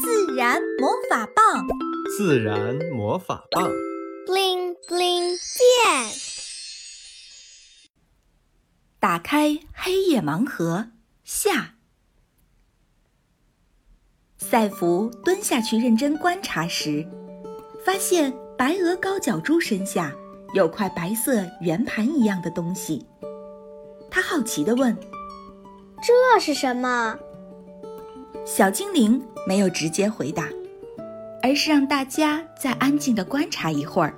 [0.00, 1.66] 自然魔法棒，
[2.16, 3.68] 自然魔法棒
[4.26, 6.12] ，bling bling 变。
[9.00, 10.90] 打开黑夜盲盒
[11.24, 11.74] 下。
[14.36, 17.04] 赛弗蹲下去认真观察时，
[17.84, 20.14] 发现白鹅高脚蛛身下
[20.54, 23.04] 有块白色圆盘一样的东西。
[24.10, 24.96] 他好奇地问
[26.02, 27.18] ：“这是什么？”
[28.46, 30.46] 小精灵没有直接回答，
[31.42, 34.14] 而是让大家再安静地观察一会儿。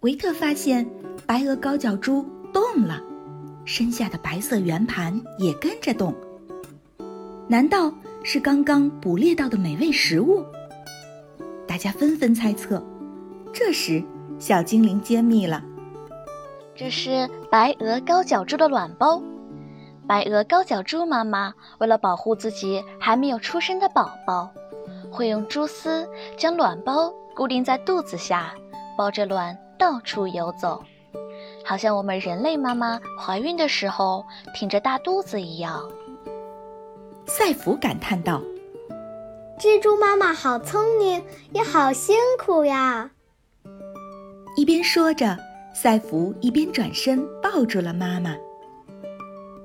[0.00, 0.88] 维特发现
[1.26, 2.98] 白鹅高脚猪动了，
[3.66, 6.14] 身下的白色圆盘也跟着动。
[7.48, 7.92] 难道
[8.24, 10.42] 是刚刚捕猎到的美味食物？
[11.68, 12.82] 大家纷纷猜测。
[13.52, 14.02] 这时，
[14.38, 15.62] 小精灵揭秘了：
[16.74, 19.22] 这是白鹅高脚猪的卵包。
[20.10, 24.50] 白鹅高脚猪妈妈为了保护自己还没有出生的宝宝，
[25.08, 26.04] 会用蛛丝
[26.36, 28.52] 将卵包固定在肚子下，
[28.98, 30.82] 抱着卵到处游走，
[31.64, 35.88] 好像我们人类妈妈怀孕的时候挺着大肚子一样。
[37.26, 38.42] 赛弗感叹道
[39.60, 41.22] ：“蜘蛛妈妈好聪明，
[41.52, 43.08] 也好辛苦呀。”
[44.58, 45.38] 一边说着，
[45.72, 48.34] 赛弗一边转身抱住了妈妈。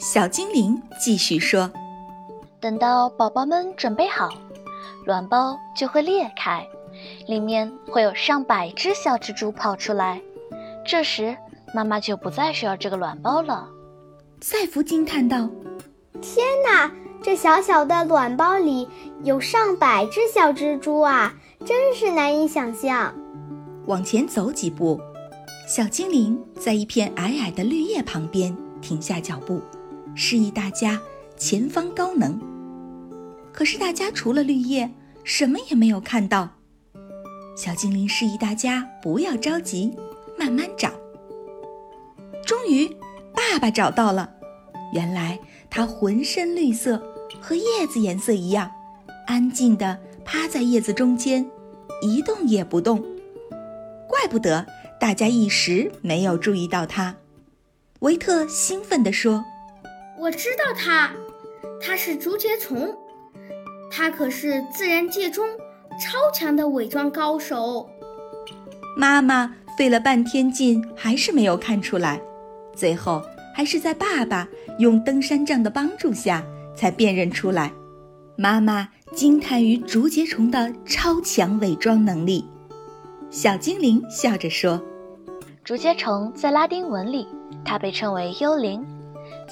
[0.00, 1.70] 小精灵继续说
[2.58, 4.30] ：“等到宝宝们准备好，
[5.04, 6.66] 卵包就会裂开，
[7.26, 10.18] 里面会有上百只小蜘蛛跑出来。
[10.86, 11.36] 这时，
[11.74, 13.68] 妈妈就不再需要这个卵包了。”
[14.40, 15.46] 赛弗惊叹道
[16.22, 16.90] ：“天哪，
[17.22, 18.88] 这小小的卵包里
[19.22, 21.34] 有上百只小蜘蛛啊，
[21.66, 23.14] 真是难以想象。”
[23.84, 24.98] 往前走几步，
[25.68, 29.60] 小精灵在一片矮矮的绿叶旁边停下脚步。
[30.14, 31.00] 示意大家
[31.36, 32.40] 前方高能。
[33.52, 34.90] 可是大家除了绿叶，
[35.24, 36.50] 什么也没有看到。
[37.56, 39.94] 小精灵示意大家不要着急，
[40.38, 40.90] 慢慢找。
[42.46, 42.88] 终于，
[43.34, 44.30] 爸爸找到了。
[44.94, 47.02] 原来他浑身绿色，
[47.40, 48.70] 和叶子颜色一样，
[49.26, 51.48] 安静地趴在叶子中间，
[52.02, 53.04] 一动也不动。
[54.08, 54.66] 怪不得
[54.98, 57.16] 大家一时没有注意到他。
[58.00, 59.44] 维特兴奋地说。
[60.20, 61.10] 我知道它，
[61.80, 62.94] 它是竹节虫，
[63.90, 65.48] 它可是自然界中
[65.98, 67.88] 超强的伪装高手。
[68.98, 72.20] 妈妈费了半天劲，还是没有看出来，
[72.74, 73.22] 最后
[73.54, 74.46] 还是在爸爸
[74.78, 76.44] 用登山杖的帮助下
[76.76, 77.72] 才辨认出来。
[78.36, 82.46] 妈妈惊叹于竹节虫的超强伪装能力。
[83.30, 84.78] 小精灵笑着说
[85.64, 87.26] ：“竹节虫在拉丁文里，
[87.64, 88.84] 它被称为幽灵。”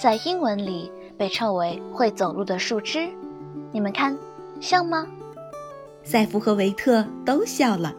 [0.00, 3.08] 在英文里被称为会走路的树枝，
[3.72, 4.16] 你们看，
[4.60, 5.04] 像吗？
[6.04, 7.92] 赛弗和维特都笑了，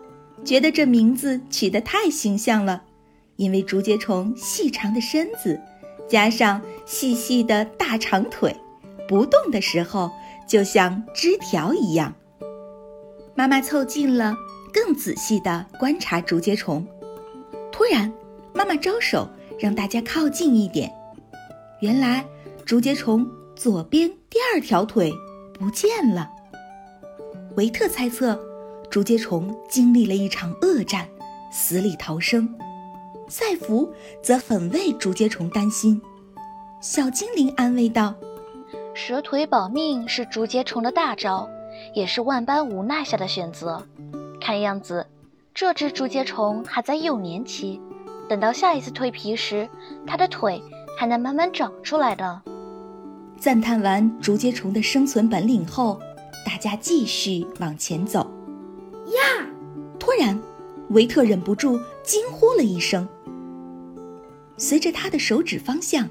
[0.46, 2.84] 觉得这名字取得太形象了。
[3.36, 5.60] 因为竹节虫细长的身子，
[6.08, 8.56] 加上细细的大长腿，
[9.06, 10.10] 不动的时候
[10.48, 12.14] 就像枝条一样。
[13.36, 14.34] 妈妈凑近了，
[14.72, 16.86] 更仔细地观察竹节虫。
[17.74, 18.12] 突然，
[18.54, 19.28] 妈妈招手
[19.60, 20.90] 让大家靠近一点。
[21.82, 22.26] 原来，
[22.66, 23.26] 竹节虫
[23.56, 25.14] 左边第二条腿
[25.54, 26.30] 不见了。
[27.56, 28.38] 维特猜测，
[28.90, 31.08] 竹节虫经历了一场恶战，
[31.50, 32.54] 死里逃生。
[33.30, 33.90] 赛弗
[34.22, 36.02] 则很为竹节虫担心。
[36.82, 38.14] 小精灵安慰道
[38.94, 41.50] ：“蛇腿保命是竹节虫的大招，
[41.94, 43.82] 也是万般无奈下的选择。
[44.42, 45.08] 看样子，
[45.54, 47.80] 这只竹节虫还在幼年期，
[48.28, 49.70] 等到下一次蜕皮时，
[50.06, 50.62] 它的腿……”
[51.00, 52.42] 还能慢慢长出来的。
[53.40, 55.98] 赞叹完竹节虫的生存本领后，
[56.46, 58.30] 大家继续往前走。
[59.08, 59.48] 呀！
[59.98, 60.38] 突然，
[60.90, 63.08] 维特忍不住惊呼了一声。
[64.58, 66.10] 随着他的手指方向，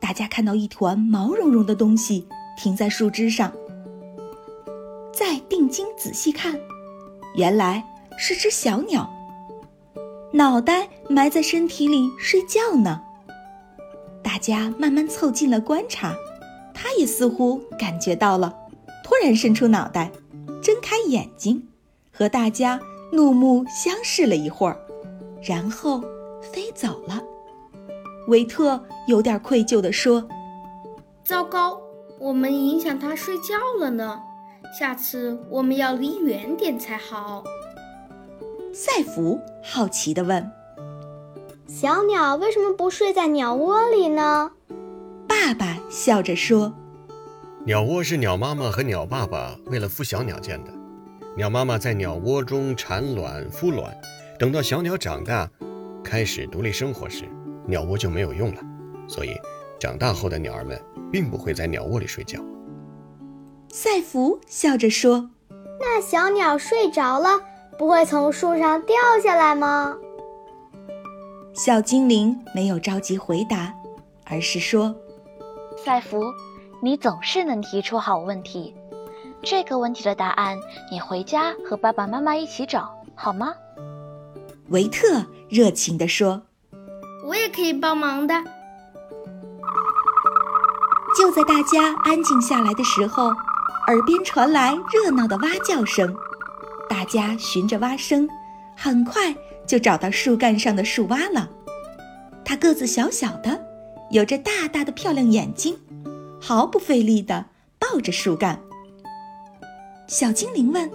[0.00, 2.26] 大家看到一团毛茸茸的东西
[2.58, 3.52] 停在树枝上。
[5.12, 6.58] 再定睛仔细看，
[7.36, 7.84] 原来
[8.18, 9.08] 是只小鸟，
[10.32, 13.00] 脑袋埋在身体里睡觉呢。
[14.34, 16.12] 大家慢慢凑近了观察，
[16.74, 18.52] 他也似乎感觉到了，
[19.04, 20.10] 突然伸出脑袋，
[20.60, 21.68] 睁开眼睛，
[22.12, 22.80] 和大家
[23.12, 24.76] 怒目相视了一会儿，
[25.40, 26.00] 然后
[26.42, 27.22] 飞走了。
[28.26, 30.26] 维特有点愧疚地说
[31.22, 31.80] ：“糟糕，
[32.18, 34.20] 我们影响他睡觉了呢。
[34.76, 37.44] 下次我们要离远点才好。”
[38.74, 40.50] 赛弗好奇地问。
[41.66, 44.50] 小鸟为什么不睡在鸟窝里呢？
[45.26, 46.72] 爸爸笑着说
[47.64, 50.70] ：“鸟窝是鸟妈妈和鸟爸爸为了孵小鸟建的，
[51.34, 53.96] 鸟妈妈在鸟窝中产卵、孵卵，
[54.38, 55.48] 等到小鸟长大，
[56.02, 57.24] 开始独立生活时，
[57.66, 58.60] 鸟窝就没有用了。
[59.08, 59.34] 所以，
[59.78, 60.78] 长大后的鸟儿们
[61.10, 62.38] 并不会在鸟窝里睡觉。
[63.70, 65.30] 赛弗笑着说
[65.80, 67.40] ：“那小鸟睡着了，
[67.78, 69.96] 不会从树上掉下来吗？”
[71.54, 73.72] 小精灵没有着急回答，
[74.24, 74.92] 而是说
[75.84, 76.20] ：“赛弗，
[76.82, 78.74] 你总是能提出好问题。
[79.40, 80.58] 这个问题的答案，
[80.90, 83.54] 你回家和爸爸妈妈一起找好吗？”
[84.70, 86.42] 维特热情地说
[87.24, 88.34] ：“我也可以帮忙的。”
[91.16, 93.30] 就在大家安静下来的时候。
[93.86, 96.16] 耳边传来热闹的蛙叫声，
[96.88, 98.26] 大家循着蛙声，
[98.74, 99.30] 很快
[99.66, 101.48] 就找到树干上的树蛙了。
[102.44, 103.60] 它个子小小的，
[104.10, 105.78] 有着大大的漂亮眼睛，
[106.40, 107.46] 毫不费力地
[107.78, 108.60] 抱着树干。
[110.06, 110.90] 小精灵问：“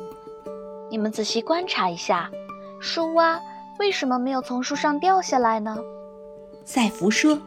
[0.89, 2.29] 你们仔细观察一下，
[2.79, 3.39] 树蛙
[3.79, 5.77] 为什么没有从树上掉下来呢？”
[6.65, 7.39] 赛弗说：“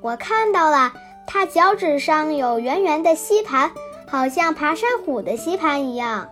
[0.00, 0.92] 我看到了，
[1.26, 3.70] 它脚趾上有圆圆的吸盘。”
[4.08, 6.30] 好像爬山虎的吸盘一样，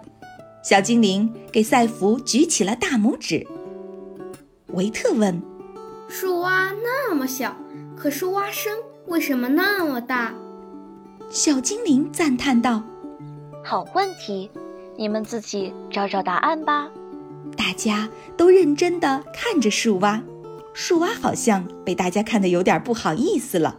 [0.62, 3.44] 小精灵给赛弗举起了大拇指。
[4.74, 5.42] 维特问
[6.08, 7.56] ：“树蛙那么小，
[7.96, 8.72] 可是蛙声
[9.06, 10.34] 为什么那么大？”
[11.30, 12.82] 小精灵赞叹道
[13.64, 14.50] ：“好问题，
[14.96, 16.90] 你们自己找找答案吧。”
[17.56, 20.22] 大家都认真地看着树蛙，
[20.72, 23.78] 树蛙好像被大家看得有点不好意思了，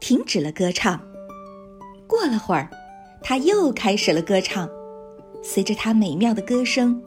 [0.00, 1.00] 停止了歌唱。
[2.06, 2.68] 过了会儿。
[3.26, 4.68] 它又开始了歌唱，
[5.42, 7.02] 随着它美妙的歌声，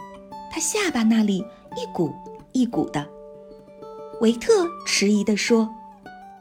[0.51, 2.11] 它下巴那里一鼓
[2.57, 3.06] 一股的。
[4.19, 5.69] 维特迟疑地说：“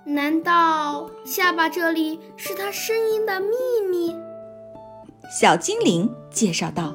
[0.02, 3.48] 难道下巴这里是他声音的秘
[3.90, 4.16] 密？”
[5.28, 6.94] 小精灵介绍道：“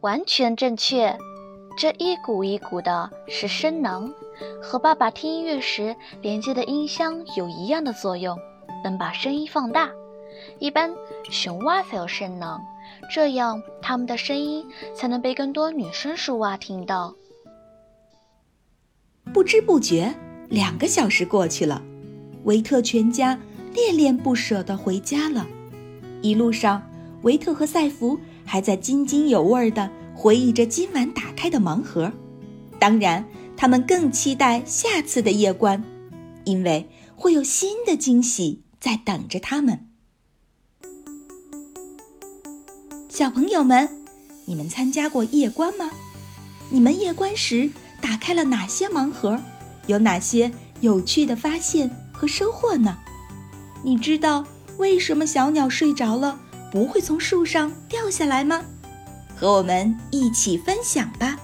[0.00, 1.16] 完全正确，
[1.78, 4.12] 这一股一股的是声囊，
[4.60, 8.36] 和爸爸听音乐时连接的音箱有一样的作用，
[8.82, 9.88] 能把声音放大。”
[10.58, 10.92] 一般
[11.30, 12.60] 雄蛙才有声囊，
[13.12, 17.14] 这样它们的声音才能被更多女生树蛙听到。
[19.34, 20.14] 不知不觉，
[20.48, 21.82] 两个小时过去了，
[22.44, 23.36] 维特全家
[23.74, 25.44] 恋恋不舍地回家了。
[26.22, 26.88] 一路上，
[27.22, 32.12] 维特和赛弗还在津津有味地回忆着今晚打开的盲盒。
[32.78, 33.24] 当然，
[33.56, 35.82] 他们更期待下次的夜观，
[36.44, 39.88] 因为会有新的惊喜在等着他们。
[43.08, 43.88] 小朋友们，
[44.44, 45.90] 你们参加过夜观吗？
[46.70, 49.40] 你们夜观时打开了哪些盲盒？
[49.86, 50.50] 有哪些
[50.80, 52.96] 有趣的发现和收获呢？
[53.82, 54.44] 你知道
[54.78, 56.38] 为什么小鸟睡着了
[56.72, 58.62] 不会从树上掉下来吗？
[59.36, 61.36] 和我们一起分享吧。